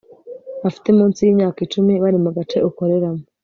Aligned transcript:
bafite 0.63 0.89
munsi 0.97 1.19
y'imyaka 1.21 1.59
icumi 1.65 1.93
bari 2.03 2.17
mu 2.23 2.29
gace 2.37 2.57
ukoreramo 2.69 3.23